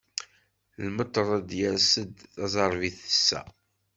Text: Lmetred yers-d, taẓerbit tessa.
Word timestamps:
Lmetred 0.85 1.49
yers-d, 1.59 2.15
taẓerbit 2.33 2.95
tessa. 3.05 3.41